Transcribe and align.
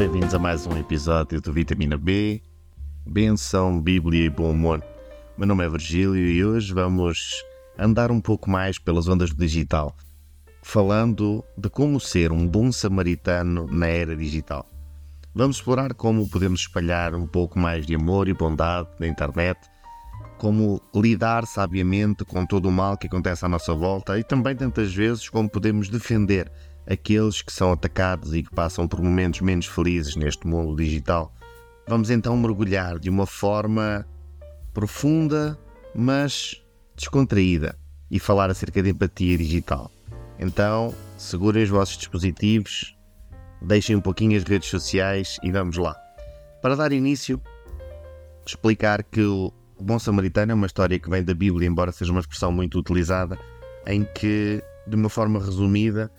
Bem-vindos 0.00 0.34
a 0.34 0.38
mais 0.38 0.66
um 0.66 0.78
episódio 0.78 1.42
do 1.42 1.52
Vitamina 1.52 1.98
B, 1.98 2.40
Benção, 3.04 3.78
Bíblia 3.78 4.24
e 4.24 4.30
Bom 4.30 4.50
Humor. 4.50 4.82
Meu 5.36 5.46
nome 5.46 5.62
é 5.62 5.68
Virgílio 5.68 6.16
e 6.16 6.42
hoje 6.42 6.72
vamos 6.72 7.44
andar 7.78 8.10
um 8.10 8.18
pouco 8.18 8.48
mais 8.48 8.78
pelas 8.78 9.08
ondas 9.08 9.28
do 9.28 9.36
digital, 9.36 9.94
falando 10.62 11.44
de 11.54 11.68
como 11.68 12.00
ser 12.00 12.32
um 12.32 12.48
bom 12.48 12.72
samaritano 12.72 13.66
na 13.70 13.88
era 13.88 14.16
digital. 14.16 14.66
Vamos 15.34 15.56
explorar 15.56 15.92
como 15.92 16.26
podemos 16.30 16.60
espalhar 16.60 17.14
um 17.14 17.26
pouco 17.26 17.58
mais 17.58 17.84
de 17.84 17.94
amor 17.94 18.26
e 18.26 18.32
bondade 18.32 18.88
na 18.98 19.06
internet, 19.06 19.60
como 20.38 20.80
lidar 20.94 21.46
sabiamente 21.46 22.24
com 22.24 22.46
todo 22.46 22.70
o 22.70 22.72
mal 22.72 22.96
que 22.96 23.06
acontece 23.06 23.44
à 23.44 23.50
nossa 23.50 23.74
volta 23.74 24.18
e 24.18 24.24
também 24.24 24.56
tantas 24.56 24.94
vezes 24.94 25.28
como 25.28 25.46
podemos 25.46 25.90
defender 25.90 26.50
aqueles 26.86 27.42
que 27.42 27.52
são 27.52 27.72
atacados 27.72 28.34
e 28.34 28.42
que 28.42 28.50
passam 28.50 28.88
por 28.88 29.00
momentos 29.00 29.40
menos 29.40 29.66
felizes 29.66 30.16
neste 30.16 30.46
mundo 30.46 30.76
digital. 30.76 31.34
Vamos 31.86 32.10
então 32.10 32.36
mergulhar 32.36 32.98
de 32.98 33.10
uma 33.10 33.26
forma 33.26 34.06
profunda, 34.72 35.58
mas 35.94 36.62
descontraída 36.96 37.76
e 38.10 38.18
falar 38.18 38.50
acerca 38.50 38.82
de 38.82 38.90
empatia 38.90 39.36
digital. 39.36 39.90
Então, 40.38 40.94
segurem 41.16 41.62
os 41.62 41.68
vossos 41.68 41.96
dispositivos, 41.96 42.96
deixem 43.60 43.96
um 43.96 44.00
pouquinho 44.00 44.36
as 44.36 44.44
redes 44.44 44.68
sociais 44.68 45.38
e 45.42 45.50
vamos 45.50 45.76
lá. 45.76 45.96
Para 46.62 46.76
dar 46.76 46.92
início, 46.92 47.40
explicar 48.46 49.02
que 49.02 49.22
o 49.22 49.52
Bom 49.80 49.98
Samaritano 49.98 50.52
é 50.52 50.54
uma 50.54 50.66
história 50.66 50.98
que 50.98 51.08
vem 51.08 51.24
da 51.24 51.34
Bíblia, 51.34 51.68
embora 51.68 51.92
seja 51.92 52.12
uma 52.12 52.20
expressão 52.20 52.52
muito 52.52 52.78
utilizada, 52.78 53.38
em 53.86 54.04
que, 54.04 54.62
de 54.86 54.96
uma 54.96 55.08
forma 55.08 55.38
resumida, 55.38 56.10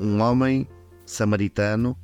um 0.00 0.20
homem 0.20 0.68
samaritano 1.04 1.96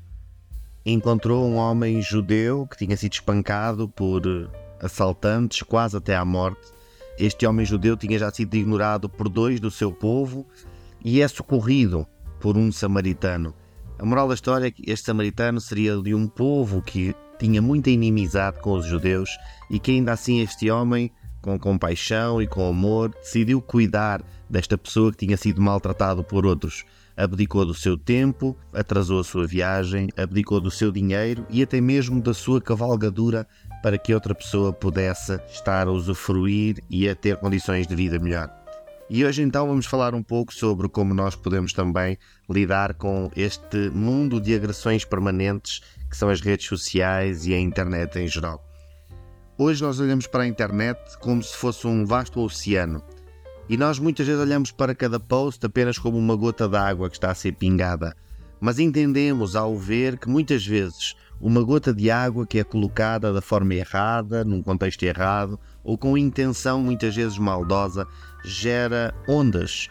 encontrou 0.84 1.46
um 1.46 1.56
homem 1.56 2.00
judeu 2.00 2.66
que 2.66 2.76
tinha 2.76 2.96
sido 2.96 3.12
espancado 3.12 3.88
por 3.88 4.22
assaltantes 4.80 5.62
quase 5.62 5.96
até 5.96 6.16
à 6.16 6.24
morte. 6.24 6.72
Este 7.18 7.46
homem 7.46 7.64
judeu 7.64 7.96
tinha 7.96 8.18
já 8.18 8.30
sido 8.30 8.54
ignorado 8.54 9.08
por 9.08 9.28
dois 9.28 9.60
do 9.60 9.70
seu 9.70 9.92
povo 9.92 10.46
e 11.04 11.20
é 11.20 11.28
socorrido 11.28 12.06
por 12.40 12.56
um 12.56 12.72
samaritano. 12.72 13.54
A 13.98 14.04
moral 14.04 14.26
da 14.26 14.34
história 14.34 14.66
é 14.66 14.70
que 14.70 14.90
este 14.90 15.06
samaritano 15.06 15.60
seria 15.60 15.96
de 15.98 16.14
um 16.14 16.26
povo 16.26 16.82
que 16.82 17.14
tinha 17.38 17.60
muita 17.60 17.90
inimizade 17.90 18.58
com 18.60 18.72
os 18.72 18.86
judeus 18.86 19.30
e 19.70 19.78
que 19.78 19.92
ainda 19.92 20.12
assim 20.12 20.40
este 20.40 20.70
homem, 20.70 21.12
com 21.40 21.58
compaixão 21.58 22.40
e 22.40 22.46
com 22.46 22.66
amor, 22.66 23.10
decidiu 23.10 23.60
cuidar 23.60 24.24
desta 24.48 24.78
pessoa 24.78 25.12
que 25.12 25.26
tinha 25.26 25.36
sido 25.36 25.60
maltratado 25.60 26.24
por 26.24 26.46
outros 26.46 26.84
abdicou 27.16 27.64
do 27.64 27.74
seu 27.74 27.96
tempo, 27.96 28.56
atrasou 28.72 29.20
a 29.20 29.24
sua 29.24 29.46
viagem, 29.46 30.08
abdicou 30.16 30.60
do 30.60 30.70
seu 30.70 30.90
dinheiro 30.90 31.46
e 31.50 31.62
até 31.62 31.80
mesmo 31.80 32.20
da 32.20 32.34
sua 32.34 32.60
cavalgadura 32.60 33.46
para 33.82 33.98
que 33.98 34.14
outra 34.14 34.34
pessoa 34.34 34.72
pudesse 34.72 35.40
estar 35.52 35.86
a 35.86 35.90
usufruir 35.90 36.82
e 36.88 37.08
a 37.08 37.14
ter 37.14 37.36
condições 37.36 37.86
de 37.86 37.94
vida 37.94 38.18
melhor. 38.18 38.50
E 39.10 39.24
hoje 39.24 39.42
então 39.42 39.66
vamos 39.66 39.84
falar 39.84 40.14
um 40.14 40.22
pouco 40.22 40.54
sobre 40.54 40.88
como 40.88 41.12
nós 41.12 41.34
podemos 41.34 41.72
também 41.72 42.16
lidar 42.48 42.94
com 42.94 43.30
este 43.36 43.90
mundo 43.90 44.40
de 44.40 44.54
agressões 44.54 45.04
permanentes 45.04 45.82
que 46.08 46.16
são 46.16 46.30
as 46.30 46.40
redes 46.40 46.66
sociais 46.66 47.46
e 47.46 47.52
a 47.52 47.58
internet 47.58 48.18
em 48.18 48.28
geral. 48.28 48.64
Hoje 49.58 49.82
nós 49.82 50.00
olhamos 50.00 50.26
para 50.26 50.44
a 50.44 50.46
internet 50.46 50.98
como 51.18 51.42
se 51.42 51.54
fosse 51.56 51.86
um 51.86 52.06
vasto 52.06 52.40
oceano 52.40 53.02
e 53.68 53.76
nós 53.76 53.98
muitas 53.98 54.26
vezes 54.26 54.40
olhamos 54.40 54.70
para 54.70 54.94
cada 54.94 55.18
post 55.18 55.64
apenas 55.64 55.98
como 55.98 56.18
uma 56.18 56.36
gota 56.36 56.68
d'água 56.68 57.08
que 57.08 57.16
está 57.16 57.30
a 57.30 57.34
ser 57.34 57.52
pingada, 57.52 58.14
mas 58.60 58.78
entendemos 58.78 59.56
ao 59.56 59.76
ver 59.76 60.18
que 60.18 60.28
muitas 60.28 60.66
vezes 60.66 61.14
uma 61.40 61.62
gota 61.62 61.92
de 61.92 62.08
água 62.10 62.46
que 62.46 62.60
é 62.60 62.64
colocada 62.64 63.32
da 63.32 63.40
forma 63.40 63.74
errada, 63.74 64.44
num 64.44 64.62
contexto 64.62 65.02
errado, 65.02 65.58
ou 65.82 65.98
com 65.98 66.16
intenção 66.16 66.80
muitas 66.80 67.16
vezes 67.16 67.36
maldosa, 67.36 68.06
gera 68.44 69.12
ondas 69.28 69.88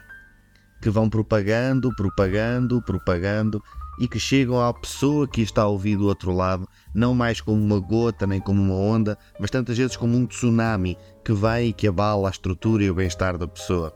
que 0.82 0.90
vão 0.90 1.10
propagando, 1.10 1.94
propagando, 1.96 2.82
propagando 2.82 3.62
e 4.00 4.08
que 4.08 4.20
chegam 4.20 4.60
à 4.60 4.74
pessoa 4.74 5.28
que 5.28 5.42
está 5.42 5.64
a 5.64 5.68
ouvir 5.68 5.98
do 5.98 6.08
outro 6.08 6.34
lado, 6.34 6.68
não 6.94 7.14
mais 7.14 7.42
como 7.42 7.62
uma 7.62 7.80
gota 7.80 8.26
nem 8.26 8.40
como 8.40 8.62
uma 8.62 8.76
onda, 8.76 9.18
mas 9.40 9.52
tantas 9.52 9.78
vezes 9.78 9.96
como 9.96 10.16
um 10.16 10.26
tsunami 10.26 10.98
que 11.24 11.34
vem 11.34 11.70
e 11.70 11.74
que 11.74 11.88
abala 11.88 12.28
a 12.28 12.32
estrutura 12.32 12.84
e 12.84 12.90
o 12.90 12.96
bem-estar 12.96 13.38
da 13.38 13.48
pessoa. 13.48 13.94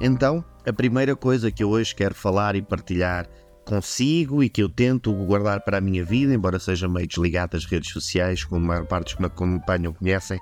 Então, 0.00 0.44
a 0.66 0.72
primeira 0.72 1.14
coisa 1.14 1.50
que 1.50 1.62
eu 1.62 1.70
hoje 1.70 1.94
quero 1.94 2.14
falar 2.14 2.56
e 2.56 2.62
partilhar 2.62 3.28
consigo 3.64 4.42
e 4.42 4.48
que 4.48 4.62
eu 4.62 4.68
tento 4.68 5.12
guardar 5.12 5.60
para 5.60 5.78
a 5.78 5.80
minha 5.80 6.04
vida, 6.04 6.34
embora 6.34 6.58
seja 6.58 6.88
meio 6.88 7.06
desligado 7.06 7.52
das 7.52 7.64
redes 7.64 7.92
sociais, 7.92 8.44
como 8.44 8.64
a 8.64 8.68
maior 8.68 8.86
parte 8.86 9.04
dos 9.04 9.14
que 9.14 9.20
me 9.20 9.26
acompanham 9.26 9.92
conhecem, 9.92 10.40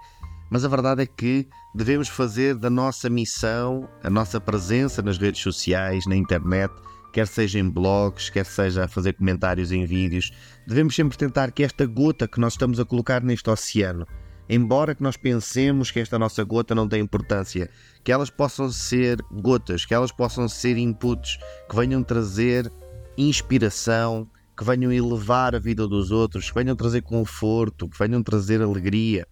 mas 0.51 0.65
a 0.65 0.69
verdade 0.69 1.03
é 1.03 1.07
que 1.07 1.47
devemos 1.75 2.09
fazer 2.09 2.55
da 2.55 2.71
nossa 2.71 3.11
missão, 3.11 3.89
a 4.03 4.09
nossa 4.09 4.41
presença 4.41 5.03
nas 5.03 5.19
redes 5.19 5.43
sociais, 5.43 6.07
na 6.07 6.17
internet, 6.17 6.73
quer 7.13 7.27
seja 7.27 7.59
em 7.59 7.69
blogs, 7.69 8.31
quer 8.31 8.47
seja 8.47 8.85
a 8.85 8.89
fazer 8.89 9.15
comentários 9.15 9.73
em 9.73 9.85
vídeos, 9.85 10.31
devemos 10.67 10.95
sempre 10.95 11.17
tentar 11.17 11.51
que 11.51 11.63
esta 11.63 11.87
gota 11.87 12.29
que 12.29 12.41
nós 12.41 12.55
estamos 12.55 12.79
a 12.79 12.85
colocar 12.85 13.23
neste 13.23 13.49
oceano, 13.51 14.07
embora 14.49 14.95
que 14.95 15.03
nós 15.03 15.17
pensemos 15.17 15.91
que 15.91 16.01
esta 16.01 16.19
nossa 16.19 16.43
gota 16.45 16.75
não 16.75 16.89
tem 16.89 17.01
importância, 17.01 17.69
que 18.03 18.13
elas 18.13 18.31
possam 18.31 18.71
ser 18.71 19.21
gotas, 19.31 19.85
que 19.85 19.95
elas 19.95 20.13
possam 20.13 20.49
ser 20.49 20.77
inputs, 20.77 21.39
que 21.69 21.77
venham 21.77 22.03
trazer 22.03 22.71
inspiração, 23.17 24.29
que 24.57 24.65
venham 24.65 24.93
elevar 24.93 25.55
a 25.55 25.59
vida 25.59 25.87
dos 25.87 26.11
outros, 26.11 26.51
que 26.51 26.55
venham 26.59 26.75
trazer 26.75 27.03
conforto, 27.03 27.89
que 27.89 27.99
venham 27.99 28.23
trazer 28.23 28.61
alegria. 28.61 29.27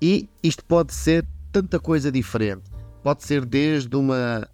E 0.00 0.28
isto 0.42 0.64
pode 0.64 0.94
ser 0.94 1.26
tanta 1.52 1.78
coisa 1.78 2.10
diferente. 2.10 2.70
Pode 3.02 3.22
ser 3.22 3.44
desde 3.44 3.94
uma, 3.94 4.48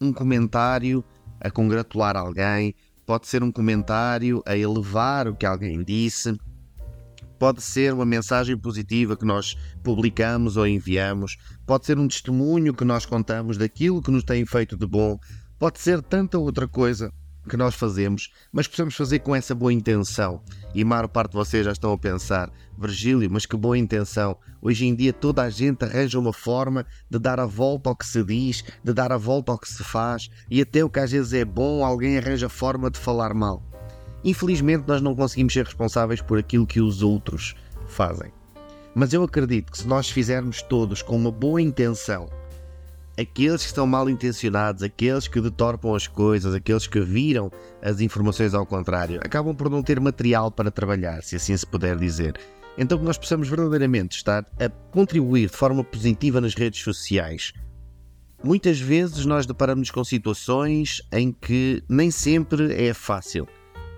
um 0.00 0.12
comentário 0.12 1.04
a 1.40 1.50
congratular 1.50 2.16
alguém, 2.16 2.74
pode 3.06 3.26
ser 3.26 3.42
um 3.42 3.50
comentário 3.50 4.42
a 4.46 4.56
elevar 4.56 5.28
o 5.28 5.34
que 5.34 5.46
alguém 5.46 5.82
disse, 5.82 6.38
pode 7.38 7.62
ser 7.62 7.94
uma 7.94 8.04
mensagem 8.04 8.56
positiva 8.56 9.16
que 9.16 9.24
nós 9.24 9.56
publicamos 9.82 10.56
ou 10.56 10.66
enviamos, 10.66 11.36
pode 11.66 11.86
ser 11.86 11.98
um 11.98 12.08
testemunho 12.08 12.74
que 12.74 12.84
nós 12.84 13.06
contamos 13.06 13.56
daquilo 13.56 14.02
que 14.02 14.10
nos 14.10 14.24
tem 14.24 14.44
feito 14.44 14.76
de 14.76 14.86
bom, 14.86 15.18
pode 15.58 15.78
ser 15.78 16.02
tanta 16.02 16.38
outra 16.38 16.66
coisa 16.66 17.12
que 17.48 17.56
nós 17.56 17.74
fazemos, 17.74 18.30
mas 18.52 18.66
precisamos 18.66 18.94
fazer 18.94 19.20
com 19.20 19.34
essa 19.34 19.54
boa 19.54 19.72
intenção. 19.72 20.40
E 20.74 20.82
a 20.82 20.86
maior 20.86 21.08
parte 21.08 21.30
de 21.30 21.36
vocês 21.36 21.64
já 21.64 21.72
estão 21.72 21.92
a 21.92 21.98
pensar, 21.98 22.50
Virgílio, 22.78 23.30
mas 23.30 23.46
que 23.46 23.56
boa 23.56 23.76
intenção. 23.76 24.36
Hoje 24.62 24.86
em 24.86 24.94
dia 24.94 25.12
toda 25.12 25.42
a 25.42 25.50
gente 25.50 25.84
arranja 25.84 26.18
uma 26.18 26.32
forma 26.32 26.86
de 27.10 27.18
dar 27.18 27.40
a 27.40 27.46
volta 27.46 27.88
ao 27.88 27.96
que 27.96 28.06
se 28.06 28.22
diz, 28.22 28.62
de 28.84 28.92
dar 28.92 29.10
a 29.10 29.16
volta 29.16 29.50
ao 29.50 29.58
que 29.58 29.68
se 29.68 29.82
faz, 29.82 30.30
e 30.50 30.60
até 30.60 30.84
o 30.84 30.90
que 30.90 31.00
às 31.00 31.10
vezes 31.10 31.32
é 31.32 31.44
bom, 31.44 31.84
alguém 31.84 32.18
arranja 32.18 32.48
forma 32.48 32.90
de 32.90 32.98
falar 32.98 33.34
mal. 33.34 33.62
Infelizmente 34.22 34.84
nós 34.86 35.00
não 35.00 35.14
conseguimos 35.14 35.52
ser 35.52 35.64
responsáveis 35.64 36.20
por 36.20 36.38
aquilo 36.38 36.66
que 36.66 36.80
os 36.80 37.02
outros 37.02 37.54
fazem. 37.86 38.30
Mas 38.94 39.12
eu 39.12 39.22
acredito 39.22 39.72
que 39.72 39.78
se 39.78 39.88
nós 39.88 40.10
fizermos 40.10 40.60
todos 40.62 41.02
com 41.02 41.16
uma 41.16 41.30
boa 41.30 41.62
intenção 41.62 42.28
aqueles 43.18 43.62
que 43.62 43.66
estão 43.66 43.86
mal 43.86 44.08
intencionados, 44.08 44.82
aqueles 44.82 45.26
que 45.26 45.40
detorpam 45.40 45.94
as 45.94 46.06
coisas, 46.06 46.54
aqueles 46.54 46.86
que 46.86 47.00
viram 47.00 47.50
as 47.82 48.00
informações 48.00 48.54
ao 48.54 48.64
contrário, 48.64 49.20
acabam 49.24 49.54
por 49.54 49.68
não 49.68 49.82
ter 49.82 49.98
material 49.98 50.52
para 50.52 50.70
trabalhar, 50.70 51.22
se 51.22 51.34
assim 51.34 51.56
se 51.56 51.66
puder 51.66 51.96
dizer. 51.96 52.38
Então 52.78 52.96
que 52.96 53.04
nós 53.04 53.18
possamos 53.18 53.48
verdadeiramente 53.48 54.16
estar 54.16 54.46
a 54.60 54.68
contribuir 54.92 55.50
de 55.50 55.56
forma 55.56 55.82
positiva 55.82 56.40
nas 56.40 56.54
redes 56.54 56.80
sociais. 56.80 57.52
Muitas 58.42 58.78
vezes 58.78 59.26
nós 59.26 59.46
deparamos 59.46 59.90
com 59.90 60.04
situações 60.04 61.02
em 61.10 61.32
que 61.32 61.82
nem 61.88 62.12
sempre 62.12 62.72
é 62.72 62.94
fácil. 62.94 63.48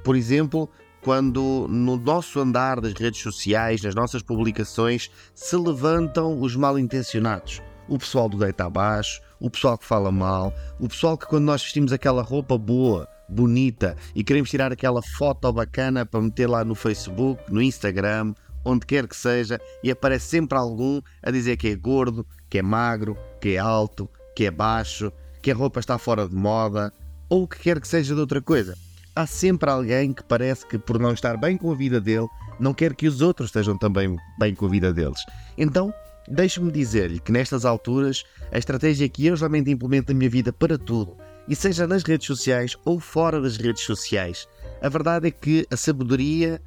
Por 0.02 0.16
exemplo, 0.16 0.66
quando 1.02 1.66
no 1.68 1.98
nosso 1.98 2.40
andar 2.40 2.80
das 2.80 2.94
redes 2.94 3.20
sociais, 3.20 3.82
nas 3.82 3.94
nossas 3.94 4.22
publicações, 4.22 5.10
se 5.34 5.56
levantam 5.56 6.40
os 6.40 6.56
mal 6.56 6.78
intencionados 6.78 7.60
o 7.90 7.98
pessoal 7.98 8.28
do 8.28 8.38
deita 8.38 8.64
abaixo, 8.64 9.20
o 9.40 9.50
pessoal 9.50 9.76
que 9.76 9.84
fala 9.84 10.12
mal, 10.12 10.54
o 10.78 10.88
pessoal 10.88 11.18
que 11.18 11.26
quando 11.26 11.44
nós 11.44 11.60
vestimos 11.60 11.92
aquela 11.92 12.22
roupa 12.22 12.56
boa, 12.56 13.08
bonita 13.28 13.96
e 14.14 14.22
queremos 14.22 14.48
tirar 14.48 14.72
aquela 14.72 15.02
foto 15.02 15.52
bacana 15.52 16.06
para 16.06 16.20
meter 16.20 16.48
lá 16.48 16.64
no 16.64 16.74
Facebook, 16.74 17.42
no 17.52 17.60
Instagram, 17.60 18.32
onde 18.64 18.86
quer 18.86 19.08
que 19.08 19.16
seja, 19.16 19.60
e 19.82 19.90
aparece 19.90 20.26
sempre 20.26 20.56
algum 20.56 21.00
a 21.22 21.30
dizer 21.30 21.56
que 21.56 21.68
é 21.68 21.74
gordo, 21.74 22.24
que 22.48 22.58
é 22.58 22.62
magro, 22.62 23.18
que 23.40 23.50
é 23.50 23.58
alto, 23.58 24.08
que 24.36 24.46
é 24.46 24.50
baixo, 24.50 25.12
que 25.42 25.50
a 25.50 25.54
roupa 25.54 25.80
está 25.80 25.98
fora 25.98 26.28
de 26.28 26.34
moda, 26.34 26.92
ou 27.28 27.42
o 27.42 27.48
que 27.48 27.58
quer 27.58 27.80
que 27.80 27.88
seja 27.88 28.14
de 28.14 28.20
outra 28.20 28.40
coisa. 28.40 28.76
Há 29.16 29.26
sempre 29.26 29.68
alguém 29.68 30.12
que 30.12 30.22
parece 30.22 30.64
que, 30.64 30.78
por 30.78 30.98
não 30.98 31.12
estar 31.12 31.36
bem 31.36 31.56
com 31.56 31.72
a 31.72 31.74
vida 31.74 32.00
dele, 32.00 32.28
não 32.60 32.72
quer 32.72 32.94
que 32.94 33.08
os 33.08 33.20
outros 33.20 33.48
estejam 33.48 33.76
também 33.76 34.16
bem 34.38 34.54
com 34.54 34.66
a 34.66 34.68
vida 34.68 34.92
deles. 34.92 35.20
Então, 35.58 35.92
Deixe-me 36.30 36.70
dizer-lhe 36.70 37.18
que 37.18 37.32
nestas 37.32 37.64
alturas 37.64 38.24
a 38.52 38.56
estratégia 38.56 39.08
que 39.08 39.26
eu 39.26 39.36
geralmente 39.36 39.70
implemento 39.70 40.12
na 40.12 40.18
minha 40.18 40.30
vida 40.30 40.52
para 40.52 40.78
tudo, 40.78 41.16
e 41.48 41.56
seja 41.56 41.86
nas 41.86 42.04
redes 42.04 42.28
sociais 42.28 42.76
ou 42.84 43.00
fora 43.00 43.40
das 43.40 43.56
redes 43.56 43.82
sociais, 43.82 44.46
A 44.82 44.88
verdade 44.88 45.28
é 45.28 45.30
que 45.30 45.66
a 45.70 45.76
sabedoria 45.76 46.60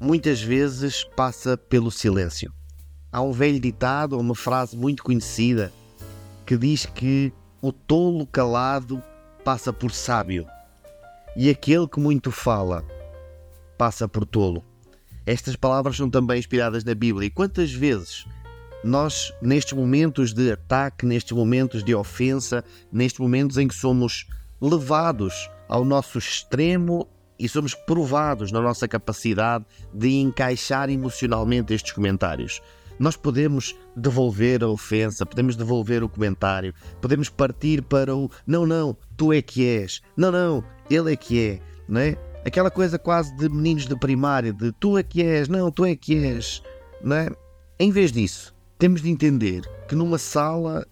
muitas 0.00 0.42
vezes 0.42 1.04
passa 1.14 1.56
pelo 1.56 1.92
silêncio. 1.92 2.52
Há 3.12 3.20
um 3.22 3.30
velho 3.30 3.60
ditado, 3.60 4.18
uma 4.18 4.34
frase 4.34 4.76
muito 4.76 5.04
conhecida, 5.04 5.72
que 6.44 6.56
diz 6.56 6.86
que 6.86 7.32
o 7.60 7.70
tolo 7.70 8.26
calado 8.26 9.00
passa 9.44 9.72
por 9.72 9.92
sábio 9.92 10.44
e 11.36 11.48
aquele 11.48 11.86
que 11.86 12.00
muito 12.00 12.32
fala 12.32 12.84
passa 13.78 14.08
por 14.08 14.26
tolo. 14.26 14.64
Estas 15.24 15.54
palavras 15.54 15.96
são 15.96 16.10
também 16.10 16.40
inspiradas 16.40 16.82
na 16.82 16.94
Bíblia. 16.94 17.28
E 17.28 17.30
quantas 17.30 17.72
vezes 17.72 18.26
nós, 18.84 19.32
nestes 19.40 19.72
momentos 19.72 20.32
de 20.32 20.52
ataque, 20.52 21.06
nestes 21.06 21.36
momentos 21.36 21.84
de 21.84 21.94
ofensa, 21.94 22.64
nestes 22.92 23.20
momentos 23.20 23.56
em 23.56 23.68
que 23.68 23.74
somos 23.74 24.26
levados 24.60 25.50
ao 25.68 25.84
nosso 25.84 26.18
extremo 26.18 27.08
e 27.38 27.48
somos 27.48 27.74
provados 27.74 28.52
na 28.52 28.60
nossa 28.60 28.86
capacidade 28.86 29.64
de 29.92 30.20
encaixar 30.20 30.90
emocionalmente 30.90 31.74
estes 31.74 31.92
comentários. 31.92 32.60
Nós 32.98 33.16
podemos 33.16 33.74
devolver 33.96 34.62
a 34.62 34.68
ofensa, 34.68 35.26
podemos 35.26 35.56
devolver 35.56 36.04
o 36.04 36.08
comentário, 36.08 36.74
podemos 37.00 37.28
partir 37.28 37.82
para 37.82 38.14
o 38.14 38.30
não, 38.46 38.66
não, 38.66 38.96
tu 39.16 39.32
é 39.32 39.42
que 39.42 39.66
és, 39.66 40.00
não, 40.16 40.30
não, 40.30 40.64
ele 40.90 41.12
é 41.12 41.16
que 41.16 41.40
é, 41.40 41.60
não 41.88 42.00
é? 42.00 42.16
Aquela 42.44 42.70
coisa 42.70 42.98
quase 42.98 43.34
de 43.36 43.48
meninos 43.48 43.86
de 43.86 43.96
primária, 43.96 44.52
de 44.52 44.70
tu 44.72 44.98
é 44.98 45.02
que 45.02 45.22
és, 45.22 45.48
não, 45.48 45.70
tu 45.70 45.84
é 45.84 45.96
que 45.96 46.16
és, 46.16 46.62
não 47.02 47.16
é? 47.16 47.28
Em 47.78 47.90
vez 47.90 48.12
disso, 48.12 48.51
temos 48.82 49.00
de 49.00 49.08
entender 49.08 49.62
que 49.86 49.94
numa 49.94 50.18
sala, 50.18 50.84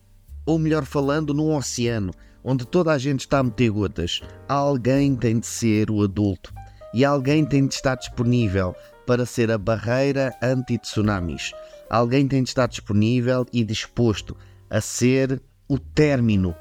ou 0.47 0.61
melhor 0.61 0.85
falando, 0.85 1.35
num 1.35 1.57
oceano, 1.57 2.13
onde 2.45 2.65
toda 2.65 2.93
a 2.93 2.99
gente 2.99 3.23
está 3.23 3.41
a 3.41 3.43
meter 3.43 3.69
gotas, 3.69 4.21
alguém 4.49 5.17
tem 5.17 5.41
de 5.41 5.47
ser 5.49 5.91
o 5.91 6.01
adulto 6.01 6.55
e 6.95 7.05
alguém 7.05 7.45
tem 7.45 7.67
de 7.67 7.75
estar 7.75 7.97
disponível 7.97 8.77
para 9.05 9.27
ser 9.27 9.51
a 9.51 9.59
barreira 9.59 10.33
anti-tsunamis. 10.41 11.51
Alguém 11.91 12.29
tem 12.29 12.45
de 12.45 12.51
estar 12.51 12.69
disponível 12.69 13.45
e 13.53 13.65
disposto 13.65 14.37
a 14.71 14.81
ser 14.81 15.43
o 15.69 15.77
término, 15.77 16.55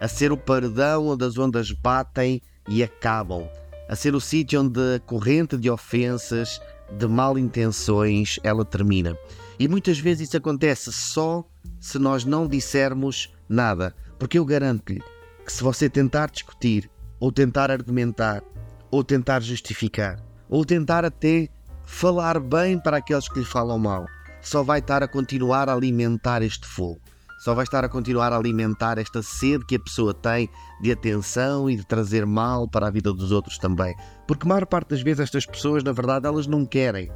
a 0.00 0.08
ser 0.08 0.32
o 0.32 0.38
perdão 0.38 1.08
onde 1.08 1.22
as 1.26 1.36
ondas 1.36 1.70
batem 1.70 2.40
e 2.66 2.82
acabam, 2.82 3.46
a 3.90 3.94
ser 3.94 4.14
o 4.14 4.20
sítio 4.22 4.62
onde 4.62 4.80
a 4.96 5.00
corrente 5.00 5.58
de 5.58 5.68
ofensas, 5.68 6.62
de 6.90 7.06
mal 7.06 7.36
intenções, 7.36 8.40
ela 8.42 8.64
termina. 8.64 9.14
E 9.62 9.68
muitas 9.68 10.00
vezes 10.00 10.26
isso 10.26 10.36
acontece 10.36 10.92
só 10.92 11.44
se 11.78 11.96
nós 11.96 12.24
não 12.24 12.48
dissermos 12.48 13.32
nada, 13.48 13.94
porque 14.18 14.36
eu 14.36 14.44
garanto-lhe 14.44 15.00
que 15.46 15.52
se 15.52 15.62
você 15.62 15.88
tentar 15.88 16.32
discutir, 16.32 16.90
ou 17.20 17.30
tentar 17.30 17.70
argumentar, 17.70 18.42
ou 18.90 19.04
tentar 19.04 19.40
justificar, 19.40 20.20
ou 20.48 20.64
tentar 20.64 21.04
até 21.04 21.48
falar 21.84 22.40
bem 22.40 22.76
para 22.76 22.96
aqueles 22.96 23.28
que 23.28 23.38
lhe 23.38 23.44
falam 23.44 23.78
mal, 23.78 24.04
só 24.40 24.64
vai 24.64 24.80
estar 24.80 25.00
a 25.00 25.06
continuar 25.06 25.68
a 25.68 25.74
alimentar 25.74 26.42
este 26.42 26.66
fogo. 26.66 27.00
Só 27.44 27.54
vai 27.54 27.62
estar 27.62 27.84
a 27.84 27.88
continuar 27.88 28.32
a 28.32 28.36
alimentar 28.36 28.98
esta 28.98 29.22
sede 29.22 29.64
que 29.64 29.76
a 29.76 29.80
pessoa 29.80 30.12
tem 30.12 30.50
de 30.80 30.90
atenção 30.90 31.70
e 31.70 31.76
de 31.76 31.86
trazer 31.86 32.26
mal 32.26 32.66
para 32.66 32.88
a 32.88 32.90
vida 32.90 33.12
dos 33.12 33.30
outros 33.30 33.58
também. 33.58 33.94
Porque 34.26 34.44
a 34.44 34.48
maior 34.48 34.66
parte 34.66 34.88
das 34.88 35.02
vezes 35.02 35.20
estas 35.20 35.46
pessoas, 35.46 35.84
na 35.84 35.92
verdade, 35.92 36.26
elas 36.26 36.48
não 36.48 36.66
querem 36.66 37.12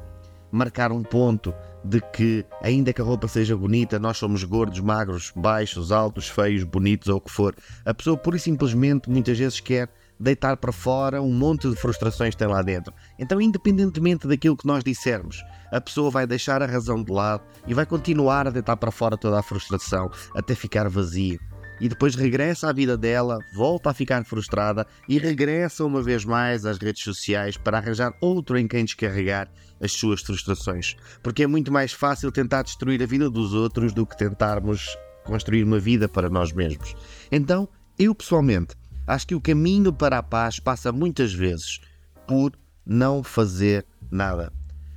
marcar 0.50 0.92
um 0.92 1.02
ponto 1.02 1.54
de 1.84 2.00
que, 2.00 2.44
ainda 2.62 2.92
que 2.92 3.00
a 3.00 3.04
roupa 3.04 3.28
seja 3.28 3.56
bonita, 3.56 3.98
nós 3.98 4.16
somos 4.16 4.42
gordos, 4.44 4.80
magros, 4.80 5.32
baixos, 5.36 5.92
altos, 5.92 6.28
feios, 6.28 6.64
bonitos 6.64 7.08
ou 7.08 7.18
o 7.18 7.20
que 7.20 7.30
for. 7.30 7.54
A 7.84 7.94
pessoa 7.94 8.16
pura 8.16 8.36
e 8.36 8.40
simplesmente 8.40 9.08
muitas 9.08 9.38
vezes 9.38 9.60
quer 9.60 9.88
deitar 10.18 10.56
para 10.56 10.72
fora 10.72 11.20
um 11.20 11.32
monte 11.32 11.68
de 11.68 11.76
frustrações 11.76 12.34
que 12.34 12.38
tem 12.38 12.48
lá 12.48 12.62
dentro. 12.62 12.92
Então, 13.18 13.40
independentemente 13.40 14.26
daquilo 14.26 14.56
que 14.56 14.66
nós 14.66 14.82
dissermos, 14.82 15.44
a 15.70 15.80
pessoa 15.80 16.10
vai 16.10 16.26
deixar 16.26 16.62
a 16.62 16.66
razão 16.66 17.02
de 17.02 17.12
lado 17.12 17.44
e 17.66 17.74
vai 17.74 17.84
continuar 17.84 18.46
a 18.46 18.50
deitar 18.50 18.76
para 18.76 18.90
fora 18.90 19.16
toda 19.16 19.38
a 19.38 19.42
frustração 19.42 20.10
até 20.34 20.54
ficar 20.54 20.88
vazio 20.88 21.38
e 21.80 21.88
depois 21.88 22.14
regressa 22.14 22.68
à 22.68 22.72
vida 22.72 22.96
dela, 22.96 23.38
volta 23.54 23.90
a 23.90 23.94
ficar 23.94 24.24
frustrada 24.24 24.86
e 25.08 25.18
regressa 25.18 25.84
uma 25.84 26.02
vez 26.02 26.24
mais 26.24 26.64
às 26.64 26.78
redes 26.78 27.02
sociais 27.02 27.56
para 27.56 27.78
arranjar 27.78 28.12
outro 28.20 28.58
em 28.58 28.66
quem 28.66 28.84
descarregar 28.84 29.50
as 29.80 29.92
suas 29.92 30.22
frustrações. 30.22 30.96
Porque 31.22 31.42
é 31.42 31.46
muito 31.46 31.72
mais 31.72 31.92
fácil 31.92 32.32
tentar 32.32 32.62
destruir 32.62 33.02
a 33.02 33.06
vida 33.06 33.28
dos 33.28 33.52
outros 33.52 33.92
do 33.92 34.06
que 34.06 34.16
tentarmos 34.16 34.96
construir 35.24 35.64
uma 35.64 35.78
vida 35.78 36.08
para 36.08 36.30
nós 36.30 36.52
mesmos. 36.52 36.94
Então, 37.30 37.68
eu 37.98 38.14
pessoalmente 38.14 38.74
acho 39.06 39.26
que 39.26 39.34
o 39.34 39.40
caminho 39.40 39.92
para 39.92 40.18
a 40.18 40.22
paz 40.22 40.58
passa 40.58 40.90
muitas 40.92 41.32
vezes 41.32 41.80
por 42.26 42.52
não 42.84 43.22
fazer 43.22 43.84
nada. 44.10 44.52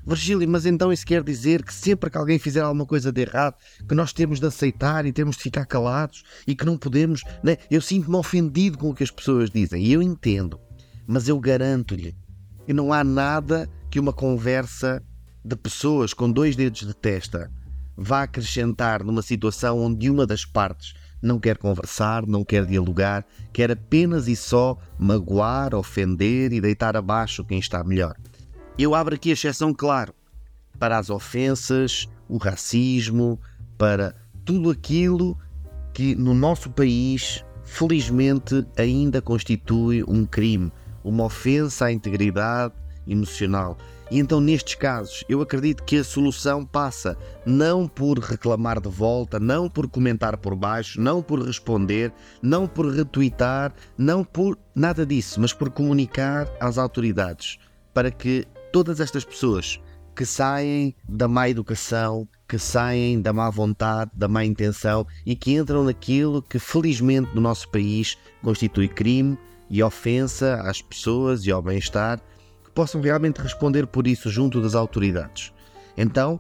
Virgílio, 0.06 0.48
mas 0.48 0.66
então 0.66 0.92
isso 0.92 1.06
quer 1.06 1.24
dizer 1.24 1.64
que 1.64 1.74
sempre 1.74 2.10
que 2.10 2.18
alguém 2.18 2.40
fizer 2.40 2.62
alguma 2.62 2.86
coisa 2.86 3.12
de 3.12 3.22
errado, 3.22 3.56
que 3.88 3.94
nós 3.94 4.14
temos 4.14 4.40
de 4.40 4.46
aceitar 4.46 5.06
e 5.06 5.12
temos 5.12 5.36
de 5.36 5.44
ficar 5.44 5.66
calados 5.66 6.24
e 6.48 6.56
que 6.56 6.66
não 6.66 6.78
podemos. 6.78 7.22
Né? 7.44 7.58
Eu 7.70 7.82
sinto-me 7.82 8.16
ofendido 8.16 8.78
com 8.78 8.90
o 8.90 8.96
que 8.96 9.04
as 9.04 9.12
pessoas 9.12 9.50
dizem 9.50 9.84
e 9.84 9.94
eu 9.94 10.02
entendo, 10.02 10.60
mas 11.06 11.28
eu 11.28 11.40
garanto-lhe 11.40 12.16
que 12.66 12.74
não 12.74 12.94
há 12.94 13.04
nada 13.04 13.70
que 13.90 14.00
uma 14.00 14.14
conversa 14.14 15.04
de 15.44 15.56
pessoas 15.56 16.14
com 16.14 16.32
dois 16.32 16.56
dedos 16.56 16.86
de 16.86 16.94
testa 16.94 17.52
vá 17.96 18.24
acrescentar 18.24 19.04
numa 19.04 19.22
situação 19.22 19.80
onde 19.80 20.10
uma 20.10 20.26
das 20.26 20.46
partes 20.46 20.94
não 21.22 21.40
quer 21.40 21.58
conversar, 21.58 22.26
não 22.26 22.46
quer 22.46 22.66
dialogar, 22.66 23.26
quer 23.52 23.72
apenas 23.72 24.28
e 24.28 24.36
só 24.36 24.78
magoar, 24.98 25.76
ofender 25.76 26.54
e 26.54 26.62
deitar 26.62 26.96
abaixo 26.96 27.44
quem 27.44 27.60
está 27.60 27.84
melhor. 27.84 28.16
Eu 28.82 28.96
abro 28.96 29.14
aqui 29.14 29.30
a 29.30 29.34
exceção, 29.34 29.74
claro, 29.74 30.14
para 30.80 30.98
as 30.98 31.10
ofensas, 31.10 32.08
o 32.30 32.38
racismo, 32.38 33.38
para 33.78 34.16
tudo 34.46 34.70
aquilo 34.70 35.38
que 35.94 36.16
no 36.16 36.34
nosso 36.34 36.70
país, 36.70 37.44
felizmente, 37.66 38.66
ainda 38.78 39.22
constitui 39.22 40.02
um 40.08 40.26
crime, 40.26 40.72
uma 41.04 41.26
ofensa 41.26 41.88
à 41.88 41.92
integridade 41.92 42.74
emocional. 43.06 43.78
E 44.10 44.18
então, 44.18 44.40
nestes 44.40 44.76
casos, 44.76 45.26
eu 45.28 45.42
acredito 45.42 45.84
que 45.84 45.98
a 45.98 46.04
solução 46.06 46.66
passa 46.66 47.18
não 47.46 47.86
por 47.86 48.18
reclamar 48.18 48.80
de 48.80 48.88
volta, 48.88 49.42
não 49.42 49.70
por 49.70 49.90
comentar 49.90 50.38
por 50.38 50.56
baixo, 50.56 51.02
não 51.02 51.22
por 51.22 51.46
responder, 51.46 52.14
não 52.42 52.66
por 52.66 52.90
retweetar, 52.90 53.74
não 53.98 54.24
por 54.24 54.58
nada 54.74 55.06
disso, 55.06 55.42
mas 55.42 55.52
por 55.52 55.70
comunicar 55.70 56.48
às 56.62 56.78
autoridades 56.78 57.60
para 57.94 58.12
que 58.12 58.48
todas 58.72 59.00
estas 59.00 59.24
pessoas 59.24 59.80
que 60.16 60.26
saem 60.26 60.94
da 61.08 61.28
má 61.28 61.48
educação, 61.48 62.28
que 62.48 62.60
saem 62.60 63.22
da 63.22 63.32
má 63.32 63.50
vontade, 63.50 64.12
da 64.14 64.28
má 64.28 64.44
intenção 64.44 65.08
e 65.26 65.36
que 65.36 65.54
entram 65.54 65.84
naquilo 65.84 66.42
que 66.42 66.60
felizmente 66.60 67.34
no 67.34 67.40
nosso 67.40 67.70
país 67.70 68.18
constitui 68.42 68.90
crime 68.90 69.38
e 69.70 69.82
ofensa 69.82 70.56
às 70.64 70.82
pessoas 70.82 71.46
e 71.46 71.52
ao 71.52 71.62
bem-estar, 71.62 72.20
que 72.66 72.72
possam 72.72 73.00
realmente 73.00 73.40
responder 73.40 73.88
por 73.88 74.08
isso 74.08 74.30
junto 74.30 74.62
das 74.62 74.76
autoridades. 74.76 75.54
Então, 75.96 76.40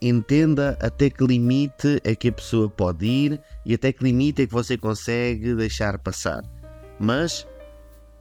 entenda 0.00 0.78
até 0.80 1.08
que 1.10 1.24
limite 1.24 2.00
é 2.04 2.14
que 2.14 2.28
a 2.28 2.32
pessoa 2.32 2.68
pode 2.68 3.06
ir 3.06 3.40
e 3.64 3.74
até 3.74 3.92
que 3.92 4.04
limite 4.04 4.42
é 4.42 4.46
que 4.46 4.52
você 4.52 4.76
consegue 4.76 5.54
deixar 5.54 5.98
passar. 5.98 6.42
Mas 7.00 7.46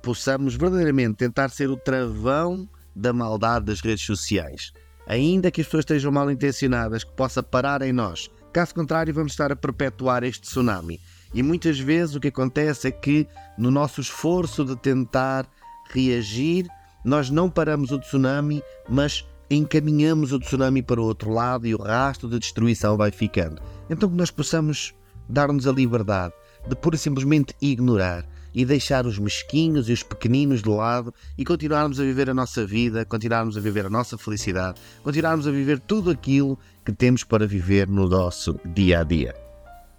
possamos 0.01 0.55
verdadeiramente 0.55 1.15
tentar 1.15 1.49
ser 1.49 1.69
o 1.69 1.77
travão 1.77 2.67
da 2.95 3.13
maldade 3.13 3.65
das 3.65 3.81
redes 3.81 4.05
sociais. 4.05 4.71
Ainda 5.07 5.51
que 5.51 5.61
as 5.61 5.67
pessoas 5.67 5.81
estejam 5.81 6.11
mal 6.11 6.29
intencionadas, 6.31 7.03
que 7.03 7.11
possa 7.11 7.43
parar 7.43 7.81
em 7.81 7.91
nós. 7.91 8.29
Caso 8.53 8.73
contrário, 8.73 9.13
vamos 9.13 9.33
estar 9.33 9.51
a 9.51 9.55
perpetuar 9.55 10.23
este 10.23 10.41
tsunami. 10.41 10.99
E 11.33 11.41
muitas 11.41 11.79
vezes 11.79 12.15
o 12.15 12.19
que 12.19 12.27
acontece 12.27 12.87
é 12.87 12.91
que, 12.91 13.27
no 13.57 13.71
nosso 13.71 13.99
esforço 13.99 14.63
de 14.63 14.75
tentar 14.75 15.47
reagir, 15.89 16.67
nós 17.03 17.29
não 17.29 17.49
paramos 17.49 17.91
o 17.91 17.99
tsunami, 17.99 18.61
mas 18.87 19.25
encaminhamos 19.49 20.31
o 20.31 20.39
tsunami 20.39 20.81
para 20.81 21.01
o 21.01 21.03
outro 21.03 21.31
lado 21.31 21.67
e 21.67 21.75
o 21.75 21.81
rastro 21.81 22.29
de 22.29 22.39
destruição 22.39 22.95
vai 22.95 23.11
ficando. 23.11 23.61
Então 23.89 24.09
que 24.09 24.15
nós 24.15 24.31
possamos 24.31 24.93
dar-nos 25.27 25.67
a 25.67 25.71
liberdade 25.71 26.33
de 26.67 26.75
pura 26.75 26.95
e 26.95 26.99
simplesmente 26.99 27.55
ignorar 27.61 28.25
e 28.53 28.65
deixar 28.65 29.05
os 29.05 29.17
mesquinhos 29.17 29.89
e 29.89 29.93
os 29.93 30.03
pequeninos 30.03 30.61
de 30.61 30.69
lado 30.69 31.13
e 31.37 31.43
continuarmos 31.43 31.99
a 31.99 32.03
viver 32.03 32.29
a 32.29 32.33
nossa 32.33 32.65
vida, 32.65 33.05
continuarmos 33.05 33.57
a 33.57 33.61
viver 33.61 33.85
a 33.85 33.89
nossa 33.89 34.17
felicidade, 34.17 34.79
continuarmos 35.03 35.47
a 35.47 35.51
viver 35.51 35.79
tudo 35.79 36.11
aquilo 36.11 36.57
que 36.85 36.91
temos 36.91 37.23
para 37.23 37.47
viver 37.47 37.87
no 37.87 38.07
nosso 38.07 38.59
dia 38.73 38.99
a 38.99 39.03
dia. 39.03 39.35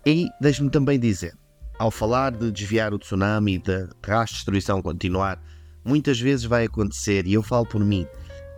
E 0.06 0.28
deixe-me 0.40 0.70
também 0.70 0.98
dizer, 0.98 1.34
ao 1.78 1.90
falar 1.90 2.32
de 2.32 2.50
desviar 2.50 2.92
o 2.92 2.98
tsunami 2.98 3.54
e 3.54 3.58
de 3.58 3.88
rastro 4.06 4.26
de 4.26 4.34
destruição 4.34 4.82
continuar, 4.82 5.42
muitas 5.84 6.20
vezes 6.20 6.44
vai 6.44 6.64
acontecer, 6.64 7.26
e 7.26 7.34
eu 7.34 7.42
falo 7.42 7.66
por 7.66 7.84
mim, 7.84 8.06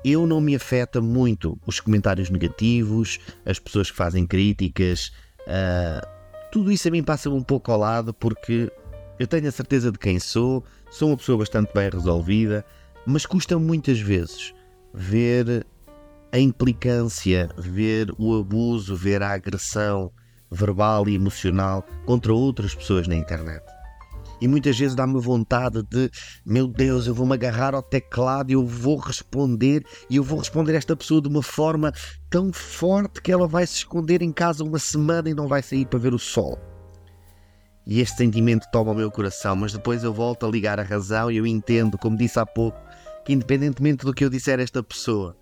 eu 0.04 0.26
não 0.26 0.40
me 0.40 0.54
afeta 0.54 1.00
muito 1.00 1.58
os 1.66 1.80
comentários 1.80 2.30
negativos, 2.30 3.18
as 3.44 3.58
pessoas 3.58 3.90
que 3.90 3.96
fazem 3.96 4.26
críticas, 4.26 5.12
uh, 5.42 6.06
tudo 6.52 6.70
isso 6.70 6.86
a 6.88 6.90
mim 6.90 7.02
passa 7.02 7.28
um 7.28 7.42
pouco 7.42 7.72
ao 7.72 7.78
lado 7.78 8.14
porque 8.14 8.70
eu 9.18 9.26
tenho 9.26 9.48
a 9.48 9.52
certeza 9.52 9.90
de 9.90 9.98
quem 9.98 10.18
sou, 10.18 10.64
sou 10.90 11.08
uma 11.10 11.16
pessoa 11.16 11.38
bastante 11.38 11.72
bem 11.74 11.90
resolvida, 11.90 12.64
Mas 13.06 13.24
custa 13.24 13.56
muitas 13.56 14.00
vezes 14.00 14.52
ver 14.92 15.64
a 16.32 16.38
implicância, 16.38 17.48
ver 17.56 18.12
o 18.18 18.36
abuso, 18.36 18.96
ver 18.96 19.22
a 19.22 19.30
agressão 19.32 20.10
verbal 20.50 21.08
e 21.08 21.14
emocional 21.14 21.86
contra 22.04 22.32
outras 22.32 22.74
pessoas 22.74 23.06
na 23.06 23.14
internet. 23.14 23.64
E 24.40 24.46
muitas 24.46 24.78
vezes 24.78 24.94
dá-me 24.94 25.18
vontade 25.18 25.82
de, 25.84 26.10
meu 26.44 26.66
Deus, 26.66 27.06
eu 27.06 27.14
vou-me 27.14 27.32
agarrar 27.32 27.74
ao 27.74 27.82
teclado 27.82 28.50
e 28.50 28.54
eu 28.54 28.66
vou 28.66 28.98
responder, 28.98 29.82
e 30.10 30.16
eu 30.16 30.22
vou 30.22 30.38
responder 30.38 30.74
a 30.74 30.78
esta 30.78 30.94
pessoa 30.94 31.22
de 31.22 31.28
uma 31.28 31.42
forma 31.42 31.92
tão 32.28 32.52
forte 32.52 33.22
que 33.22 33.32
ela 33.32 33.48
vai 33.48 33.66
se 33.66 33.76
esconder 33.76 34.20
em 34.20 34.32
casa 34.32 34.62
uma 34.62 34.78
semana 34.78 35.30
e 35.30 35.34
não 35.34 35.48
vai 35.48 35.62
sair 35.62 35.86
para 35.86 35.98
ver 35.98 36.12
o 36.12 36.18
sol. 36.18 36.58
E 37.86 38.00
este 38.00 38.16
sentimento 38.16 38.66
toma 38.72 38.90
o 38.90 38.94
meu 38.94 39.10
coração, 39.10 39.54
mas 39.54 39.72
depois 39.72 40.02
eu 40.02 40.12
volto 40.12 40.44
a 40.44 40.48
ligar 40.48 40.80
a 40.80 40.82
razão 40.82 41.30
e 41.30 41.36
eu 41.36 41.46
entendo, 41.46 41.96
como 41.96 42.16
disse 42.16 42.38
há 42.38 42.44
pouco, 42.44 42.78
que 43.24 43.32
independentemente 43.32 44.04
do 44.04 44.12
que 44.12 44.24
eu 44.24 44.30
disser 44.30 44.58
a 44.58 44.62
esta 44.62 44.82
pessoa, 44.82 45.36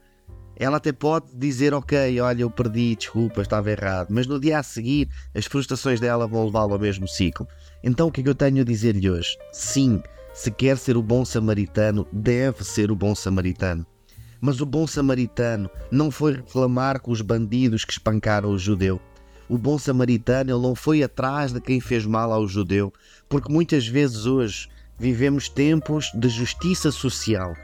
ela 0.56 0.76
até 0.76 0.92
pode 0.92 1.34
dizer, 1.34 1.74
ok, 1.74 2.20
olha, 2.20 2.42
eu 2.42 2.50
perdi, 2.50 2.94
desculpa, 2.94 3.42
estava 3.42 3.70
errado, 3.70 4.08
mas 4.10 4.26
no 4.26 4.38
dia 4.38 4.58
a 4.58 4.62
seguir 4.62 5.08
as 5.34 5.46
frustrações 5.46 5.98
dela 5.98 6.26
vão 6.26 6.44
levá-lo 6.44 6.74
ao 6.74 6.78
mesmo 6.78 7.08
ciclo. 7.08 7.46
Então 7.82 8.08
o 8.08 8.12
que 8.12 8.20
é 8.20 8.24
que 8.24 8.30
eu 8.30 8.34
tenho 8.34 8.60
a 8.60 8.64
dizer-lhe 8.64 9.10
hoje? 9.10 9.36
Sim, 9.50 10.02
se 10.32 10.50
quer 10.50 10.76
ser 10.76 10.96
o 10.96 11.02
bom 11.02 11.24
samaritano, 11.24 12.06
deve 12.12 12.62
ser 12.62 12.90
o 12.90 12.96
bom 12.96 13.14
samaritano. 13.14 13.86
Mas 14.40 14.60
o 14.60 14.66
bom 14.66 14.86
samaritano 14.86 15.70
não 15.90 16.10
foi 16.10 16.34
reclamar 16.34 17.00
com 17.00 17.10
os 17.10 17.20
bandidos 17.20 17.84
que 17.84 17.92
espancaram 17.92 18.50
o 18.50 18.58
judeu. 18.58 19.00
O 19.48 19.58
bom 19.58 19.78
samaritano 19.78 20.50
ele 20.50 20.62
não 20.62 20.74
foi 20.74 21.02
atrás 21.02 21.52
de 21.52 21.60
quem 21.60 21.80
fez 21.80 22.06
mal 22.06 22.32
ao 22.32 22.48
judeu, 22.48 22.92
porque 23.28 23.52
muitas 23.52 23.86
vezes 23.86 24.26
hoje 24.26 24.68
vivemos 24.98 25.48
tempos 25.48 26.10
de 26.14 26.28
justiça 26.28 26.90
social 26.90 27.54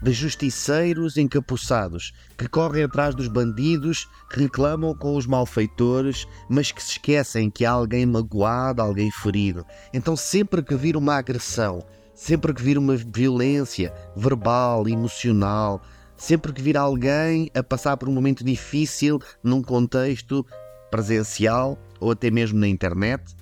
de 0.00 0.12
justiceiros 0.12 1.16
encapuçados 1.16 2.12
que 2.36 2.48
correm 2.48 2.84
atrás 2.84 3.14
dos 3.14 3.28
bandidos, 3.28 4.08
reclamam 4.30 4.94
com 4.94 5.16
os 5.16 5.26
malfeitores, 5.26 6.26
mas 6.48 6.70
que 6.70 6.82
se 6.82 6.92
esquecem 6.92 7.50
que 7.50 7.64
há 7.64 7.72
alguém 7.72 8.06
magoado, 8.06 8.80
alguém 8.80 9.10
ferido. 9.10 9.66
Então, 9.92 10.16
sempre 10.16 10.62
que 10.62 10.76
vir 10.76 10.96
uma 10.96 11.16
agressão, 11.16 11.84
sempre 12.14 12.54
que 12.54 12.62
vir 12.62 12.78
uma 12.78 12.96
violência 12.96 13.92
verbal, 14.16 14.88
emocional, 14.88 15.82
sempre 16.16 16.52
que 16.52 16.62
vir 16.62 16.76
alguém 16.76 17.50
a 17.54 17.62
passar 17.62 17.96
por 17.96 18.08
um 18.08 18.12
momento 18.12 18.44
difícil 18.44 19.20
num 19.42 19.62
contexto 19.62 20.46
presencial 20.90 21.78
ou 22.00 22.10
até 22.10 22.30
mesmo 22.30 22.58
na 22.58 22.68
internet, 22.68 23.34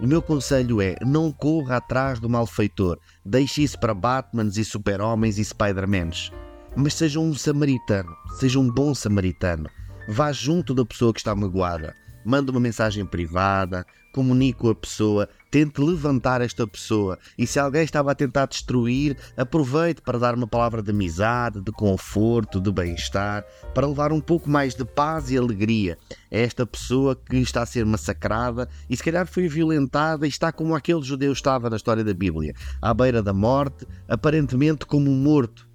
o 0.00 0.06
meu 0.06 0.20
conselho 0.20 0.80
é: 0.80 0.96
não 1.02 1.32
corra 1.32 1.76
atrás 1.76 2.20
do 2.20 2.28
malfeitor. 2.28 2.98
Deixe 3.24 3.62
isso 3.62 3.78
para 3.78 3.94
Batmans 3.94 4.56
e 4.56 4.64
Super-Homens 4.64 5.38
e 5.38 5.44
Spider-Mans. 5.44 6.30
Mas 6.76 6.94
seja 6.94 7.18
um 7.18 7.34
samaritano, 7.34 8.14
seja 8.38 8.58
um 8.58 8.70
bom 8.70 8.94
samaritano. 8.94 9.68
Vá 10.08 10.30
junto 10.32 10.74
da 10.74 10.84
pessoa 10.84 11.12
que 11.12 11.20
está 11.20 11.34
magoada. 11.34 11.94
Manda 12.26 12.50
uma 12.50 12.58
mensagem 12.58 13.06
privada, 13.06 13.86
comunique 14.12 14.58
com 14.58 14.70
a 14.70 14.74
pessoa, 14.74 15.28
tente 15.48 15.80
levantar 15.80 16.40
esta 16.40 16.66
pessoa. 16.66 17.16
E 17.38 17.46
se 17.46 17.60
alguém 17.60 17.84
estava 17.84 18.10
a 18.10 18.14
tentar 18.16 18.46
destruir, 18.46 19.16
aproveite 19.36 20.02
para 20.02 20.18
dar 20.18 20.34
uma 20.34 20.48
palavra 20.48 20.82
de 20.82 20.90
amizade, 20.90 21.60
de 21.60 21.70
conforto, 21.70 22.60
de 22.60 22.72
bem-estar, 22.72 23.44
para 23.72 23.86
levar 23.86 24.12
um 24.12 24.20
pouco 24.20 24.50
mais 24.50 24.74
de 24.74 24.84
paz 24.84 25.30
e 25.30 25.38
alegria 25.38 25.96
a 26.32 26.36
esta 26.36 26.66
pessoa 26.66 27.14
que 27.14 27.36
está 27.36 27.62
a 27.62 27.66
ser 27.66 27.86
massacrada 27.86 28.68
e 28.90 28.96
se 28.96 29.04
calhar 29.04 29.28
foi 29.28 29.46
violentada 29.46 30.26
e 30.26 30.28
está 30.28 30.50
como 30.50 30.74
aquele 30.74 31.02
judeu 31.02 31.32
estava 31.32 31.70
na 31.70 31.76
história 31.76 32.02
da 32.02 32.12
Bíblia, 32.12 32.54
à 32.82 32.92
beira 32.92 33.22
da 33.22 33.32
morte, 33.32 33.86
aparentemente 34.08 34.84
como 34.84 35.08
um 35.08 35.16
morto. 35.16 35.68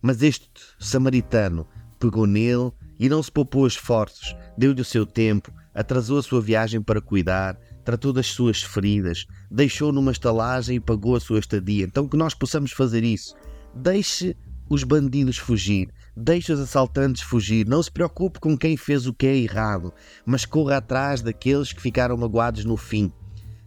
Mas 0.00 0.22
este 0.22 0.48
samaritano 0.78 1.66
pegou 1.98 2.26
nele 2.26 2.72
e 2.98 3.10
não 3.10 3.22
se 3.22 3.30
poupou 3.30 3.66
esforços, 3.66 4.34
deu-lhe 4.56 4.80
o 4.80 4.84
seu 4.84 5.04
tempo, 5.04 5.52
atrasou 5.74 6.18
a 6.18 6.22
sua 6.22 6.40
viagem 6.40 6.80
para 6.80 7.00
cuidar, 7.00 7.58
tratou 7.84 8.12
das 8.12 8.26
suas 8.28 8.62
feridas, 8.62 9.26
deixou 9.50 9.92
numa 9.92 10.12
estalagem 10.12 10.76
e 10.76 10.80
pagou 10.80 11.16
a 11.16 11.20
sua 11.20 11.38
estadia. 11.38 11.84
Então 11.84 12.08
que 12.08 12.16
nós 12.16 12.34
possamos 12.34 12.72
fazer 12.72 13.04
isso. 13.04 13.34
Deixe 13.74 14.36
os 14.68 14.84
bandidos 14.84 15.38
fugir, 15.38 15.90
deixe 16.16 16.52
os 16.52 16.60
assaltantes 16.60 17.22
fugir, 17.22 17.66
não 17.66 17.82
se 17.82 17.90
preocupe 17.90 18.40
com 18.40 18.56
quem 18.56 18.76
fez 18.76 19.06
o 19.06 19.12
que 19.12 19.26
é 19.26 19.36
errado, 19.36 19.92
mas 20.24 20.44
corra 20.44 20.78
atrás 20.78 21.22
daqueles 21.22 21.72
que 21.72 21.82
ficaram 21.82 22.16
magoados 22.16 22.64
no 22.64 22.76
fim. 22.76 23.12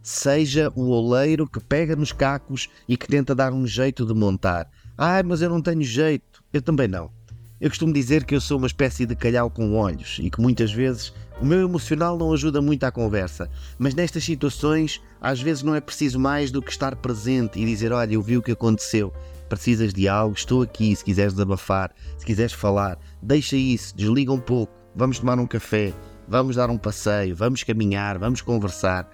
Seja 0.02 0.72
o 0.76 0.88
oleiro 0.90 1.48
que 1.48 1.58
pega 1.58 1.96
nos 1.96 2.12
cacos 2.12 2.68
e 2.88 2.96
que 2.96 3.08
tenta 3.08 3.34
dar 3.34 3.52
um 3.52 3.66
jeito 3.66 4.06
de 4.06 4.14
montar. 4.14 4.70
Ai, 4.96 5.22
mas 5.24 5.42
eu 5.42 5.50
não 5.50 5.60
tenho 5.60 5.82
jeito. 5.82 6.44
Eu 6.52 6.62
também 6.62 6.86
não. 6.86 7.10
Eu 7.58 7.70
costumo 7.70 7.90
dizer 7.90 8.24
que 8.24 8.34
eu 8.34 8.40
sou 8.40 8.58
uma 8.58 8.66
espécie 8.66 9.06
de 9.06 9.16
calhau 9.16 9.48
com 9.48 9.74
olhos 9.78 10.18
e 10.20 10.28
que 10.28 10.42
muitas 10.42 10.70
vezes 10.70 11.10
o 11.40 11.46
meu 11.46 11.60
emocional 11.60 12.18
não 12.18 12.30
ajuda 12.34 12.60
muito 12.60 12.84
à 12.84 12.90
conversa, 12.92 13.50
mas 13.78 13.94
nestas 13.94 14.24
situações 14.24 15.00
às 15.22 15.40
vezes 15.40 15.62
não 15.62 15.74
é 15.74 15.80
preciso 15.80 16.18
mais 16.20 16.50
do 16.50 16.60
que 16.60 16.70
estar 16.70 16.94
presente 16.96 17.58
e 17.58 17.64
dizer: 17.64 17.92
Olha, 17.92 18.12
eu 18.12 18.20
vi 18.20 18.36
o 18.36 18.42
que 18.42 18.52
aconteceu, 18.52 19.10
precisas 19.48 19.94
de 19.94 20.06
algo, 20.06 20.34
estou 20.36 20.60
aqui. 20.60 20.94
Se 20.94 21.02
quiseres 21.02 21.32
desabafar, 21.32 21.94
se 22.18 22.26
quiseres 22.26 22.52
falar, 22.52 22.98
deixa 23.22 23.56
isso, 23.56 23.96
desliga 23.96 24.34
um 24.34 24.40
pouco, 24.40 24.74
vamos 24.94 25.18
tomar 25.18 25.38
um 25.38 25.46
café, 25.46 25.94
vamos 26.28 26.56
dar 26.56 26.68
um 26.68 26.76
passeio, 26.76 27.34
vamos 27.34 27.64
caminhar, 27.64 28.18
vamos 28.18 28.42
conversar. 28.42 29.10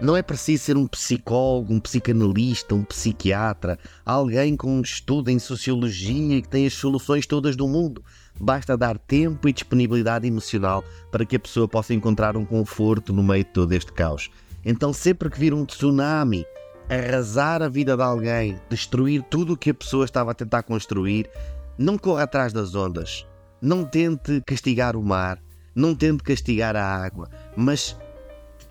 Não 0.00 0.16
é 0.16 0.22
preciso 0.22 0.64
ser 0.64 0.76
um 0.76 0.86
psicólogo, 0.86 1.72
um 1.72 1.80
psicanalista, 1.80 2.74
um 2.74 2.84
psiquiatra, 2.84 3.78
alguém 4.04 4.56
com 4.56 4.78
um 4.78 4.82
estudo 4.82 5.30
em 5.30 5.38
sociologia 5.38 6.36
e 6.36 6.42
que 6.42 6.48
tem 6.48 6.66
as 6.66 6.74
soluções 6.74 7.26
todas 7.26 7.56
do 7.56 7.66
mundo. 7.66 8.04
Basta 8.38 8.76
dar 8.76 8.98
tempo 8.98 9.48
e 9.48 9.52
disponibilidade 9.52 10.26
emocional 10.26 10.84
para 11.10 11.24
que 11.24 11.36
a 11.36 11.40
pessoa 11.40 11.66
possa 11.66 11.94
encontrar 11.94 12.36
um 12.36 12.44
conforto 12.44 13.12
no 13.12 13.22
meio 13.22 13.44
de 13.44 13.50
todo 13.50 13.72
este 13.72 13.90
caos. 13.92 14.30
Então, 14.64 14.92
sempre 14.92 15.30
que 15.30 15.40
vir 15.40 15.54
um 15.54 15.64
tsunami 15.64 16.44
arrasar 16.88 17.62
a 17.62 17.68
vida 17.68 17.96
de 17.96 18.02
alguém, 18.02 18.60
destruir 18.68 19.22
tudo 19.22 19.54
o 19.54 19.56
que 19.56 19.70
a 19.70 19.74
pessoa 19.74 20.04
estava 20.04 20.30
a 20.30 20.34
tentar 20.34 20.62
construir, 20.62 21.28
não 21.78 21.98
corra 21.98 22.24
atrás 22.24 22.52
das 22.52 22.74
ondas. 22.74 23.26
Não 23.60 23.84
tente 23.84 24.42
castigar 24.46 24.96
o 24.96 25.02
mar, 25.02 25.38
não 25.74 25.94
tente 25.94 26.22
castigar 26.22 26.76
a 26.76 26.84
água, 26.84 27.28
mas 27.56 27.96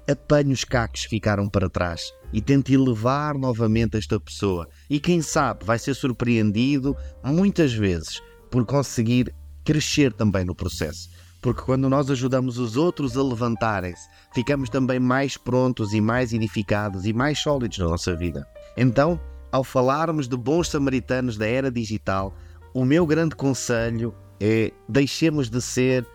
apanhe 0.10 0.54
os 0.54 0.64
cacos 0.64 1.04
que 1.04 1.10
ficaram 1.10 1.50
para 1.50 1.70
trás 1.70 2.12
e 2.32 2.42
tente 2.42 2.74
elevar 2.74 3.38
novamente 3.38 3.98
esta 3.98 4.20
pessoa. 4.20 4.68
E 4.90 5.00
quem 5.00 5.22
sabe 5.22 5.66
vai 5.66 5.80
ser 5.80 5.94
surpreendido 5.94 6.96
muitas 7.24 7.74
vezes 7.74 8.22
por 8.50 8.66
conseguir 8.66 9.34
crescer 9.64 10.14
também 10.14 10.46
no 10.46 10.56
processo. 10.56 11.10
Porque 11.42 11.62
quando 11.62 11.90
nós 11.90 12.10
ajudamos 12.10 12.58
os 12.58 12.76
outros 12.76 13.16
a 13.16 13.24
levantarem-se, 13.24 14.10
ficamos 14.34 14.70
também 14.70 15.00
mais 15.00 15.38
prontos 15.38 15.94
e 15.94 16.02
mais 16.02 16.34
edificados 16.34 17.06
e 17.06 17.14
mais 17.14 17.40
sólidos 17.40 17.78
na 17.78 17.86
nossa 17.86 18.16
vida. 18.16 18.48
Então, 18.76 19.20
ao 19.52 19.64
falarmos 19.64 20.28
de 20.28 20.36
bons 20.36 20.70
samaritanos 20.70 21.38
da 21.38 21.48
era 21.48 21.72
digital, 21.72 22.36
o 22.74 22.84
meu 22.84 23.06
grande 23.06 23.36
conselho 23.36 24.14
é 24.40 24.72
deixemos 24.90 25.50
de 25.50 25.62
ser 25.62 26.06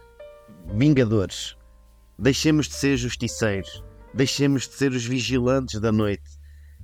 vingadores, 0.74 1.56
deixemos 2.20 2.68
de 2.68 2.74
ser 2.74 2.98
justiceiros, 2.98 3.82
deixemos 4.12 4.68
de 4.68 4.74
ser 4.74 4.92
os 4.92 5.06
vigilantes 5.06 5.80
da 5.80 5.90
noite. 5.90 6.38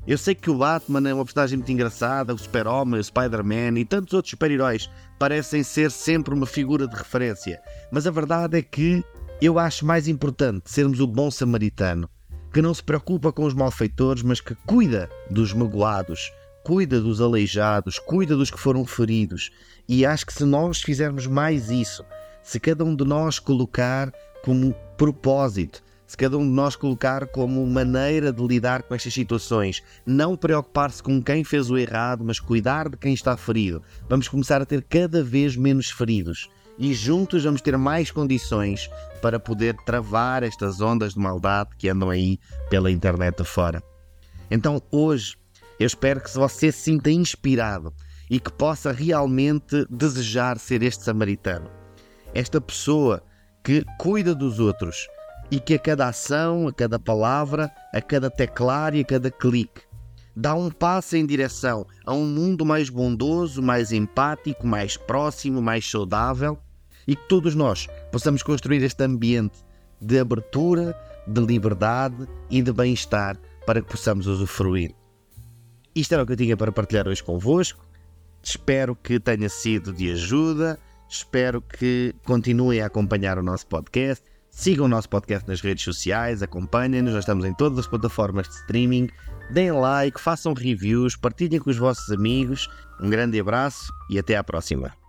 Eu 0.06 0.16
sei 0.16 0.34
que 0.34 0.48
o 0.48 0.56
Batman 0.56 1.06
é 1.06 1.12
uma 1.12 1.24
personagem 1.24 1.58
muito 1.58 1.70
engraçada, 1.70 2.32
o 2.32 2.38
Super-Homem, 2.38 2.98
o 2.98 3.04
Spider-Man 3.04 3.78
e 3.78 3.84
tantos 3.84 4.14
outros 4.14 4.30
super-heróis 4.30 4.88
parecem 5.18 5.62
ser 5.62 5.90
sempre 5.90 6.32
uma 6.32 6.46
figura 6.46 6.88
de 6.88 6.96
referência, 6.96 7.60
mas 7.92 8.06
a 8.06 8.10
verdade 8.10 8.56
é 8.56 8.62
que 8.62 9.04
eu 9.42 9.58
acho 9.58 9.84
mais 9.84 10.08
importante 10.08 10.70
sermos 10.70 11.00
o 11.00 11.06
bom 11.06 11.30
samaritano, 11.30 12.08
que 12.50 12.62
não 12.62 12.72
se 12.72 12.82
preocupa 12.82 13.30
com 13.30 13.44
os 13.44 13.52
malfeitores, 13.52 14.22
mas 14.22 14.40
que 14.40 14.54
cuida 14.66 15.10
dos 15.28 15.52
magoados, 15.52 16.32
cuida 16.64 16.98
dos 16.98 17.20
aleijados, 17.20 17.98
cuida 17.98 18.34
dos 18.34 18.50
que 18.50 18.58
foram 18.58 18.86
feridos. 18.86 19.50
E 19.86 20.06
acho 20.06 20.24
que 20.24 20.32
se 20.32 20.44
nós 20.44 20.80
fizermos 20.80 21.26
mais 21.26 21.70
isso, 21.70 22.04
se 22.42 22.58
cada 22.58 22.84
um 22.84 22.96
de 22.96 23.04
nós 23.04 23.38
colocar 23.38 24.10
como 24.46 24.72
propósito 24.96 25.82
se 26.06 26.16
cada 26.16 26.38
um 26.38 26.42
de 26.42 26.54
nós 26.54 26.76
colocar 26.76 27.26
como 27.26 27.66
maneira 27.66 28.32
de 28.32 28.46
lidar 28.46 28.84
com 28.84 28.94
estas 28.94 29.12
situações, 29.12 29.82
não 30.06 30.36
preocupar-se 30.36 31.02
com 31.02 31.20
quem 31.20 31.42
fez 31.42 31.68
o 31.68 31.76
errado, 31.76 32.24
mas 32.24 32.38
cuidar 32.38 32.88
de 32.88 32.96
quem 32.96 33.12
está 33.12 33.36
ferido, 33.36 33.82
vamos 34.08 34.28
começar 34.28 34.62
a 34.62 34.64
ter 34.64 34.82
cada 34.84 35.24
vez 35.24 35.56
menos 35.56 35.90
feridos 35.90 36.48
e 36.78 36.94
juntos 36.94 37.42
vamos 37.42 37.60
ter 37.60 37.76
mais 37.76 38.10
condições 38.10 38.88
para 39.20 39.40
poder 39.40 39.74
travar 39.84 40.44
estas 40.44 40.80
ondas 40.80 41.14
de 41.14 41.18
maldade 41.18 41.70
que 41.76 41.88
andam 41.88 42.10
aí 42.10 42.38
pela 42.70 42.90
internet 42.90 43.42
afora. 43.42 43.82
Então 44.48 44.80
hoje 44.92 45.36
eu 45.80 45.86
espero 45.86 46.20
que 46.20 46.32
você 46.32 46.70
se 46.70 46.82
sinta 46.82 47.10
inspirado 47.10 47.92
e 48.30 48.38
que 48.38 48.52
possa 48.52 48.92
realmente 48.92 49.84
desejar 49.90 50.58
ser 50.58 50.82
este 50.82 51.02
samaritano. 51.02 51.68
Esta 52.32 52.60
pessoa 52.60 53.22
que 53.66 53.84
cuida 53.98 54.32
dos 54.32 54.60
outros, 54.60 55.08
e 55.50 55.58
que 55.58 55.74
a 55.74 55.78
cada 55.80 56.06
ação, 56.06 56.68
a 56.68 56.72
cada 56.72 57.00
palavra, 57.00 57.68
a 57.92 58.00
cada 58.00 58.30
teclar 58.30 58.94
e 58.94 59.00
a 59.00 59.04
cada 59.04 59.28
clique 59.28 59.82
dá 60.36 60.54
um 60.54 60.70
passo 60.70 61.16
em 61.16 61.26
direção 61.26 61.84
a 62.04 62.14
um 62.14 62.24
mundo 62.24 62.64
mais 62.64 62.88
bondoso, 62.88 63.60
mais 63.60 63.90
empático, 63.90 64.64
mais 64.64 64.96
próximo, 64.96 65.60
mais 65.60 65.84
saudável 65.90 66.56
e 67.08 67.16
que 67.16 67.28
todos 67.28 67.56
nós 67.56 67.88
possamos 68.12 68.40
construir 68.40 68.84
este 68.84 69.02
ambiente 69.02 69.58
de 70.00 70.20
abertura, 70.20 70.96
de 71.26 71.40
liberdade 71.40 72.28
e 72.48 72.62
de 72.62 72.72
bem-estar 72.72 73.36
para 73.66 73.82
que 73.82 73.90
possamos 73.90 74.28
usufruir. 74.28 74.94
Isto 75.92 76.14
era 76.14 76.22
o 76.22 76.26
que 76.26 76.34
eu 76.34 76.36
tinha 76.36 76.56
para 76.56 76.70
partilhar 76.70 77.08
hoje 77.08 77.24
convosco. 77.24 77.84
Espero 78.40 78.94
que 78.94 79.18
tenha 79.18 79.48
sido 79.48 79.92
de 79.92 80.12
ajuda. 80.12 80.78
Espero 81.08 81.60
que 81.62 82.14
continuem 82.24 82.80
a 82.80 82.86
acompanhar 82.86 83.38
o 83.38 83.42
nosso 83.42 83.66
podcast. 83.66 84.24
Sigam 84.50 84.86
o 84.86 84.88
nosso 84.88 85.08
podcast 85.08 85.46
nas 85.46 85.60
redes 85.60 85.84
sociais, 85.84 86.42
acompanhem-nos, 86.42 87.12
nós 87.12 87.24
estamos 87.24 87.44
em 87.44 87.52
todas 87.52 87.78
as 87.78 87.86
plataformas 87.86 88.48
de 88.48 88.54
streaming. 88.54 89.08
Deem 89.50 89.72
like, 89.72 90.20
façam 90.20 90.54
reviews, 90.54 91.14
partilhem 91.14 91.60
com 91.60 91.70
os 91.70 91.76
vossos 91.76 92.10
amigos. 92.10 92.68
Um 93.00 93.10
grande 93.10 93.38
abraço 93.38 93.92
e 94.08 94.18
até 94.18 94.36
à 94.36 94.42
próxima. 94.42 95.05